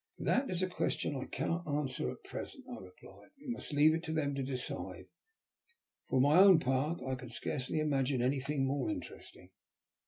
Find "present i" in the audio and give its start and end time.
2.23-2.79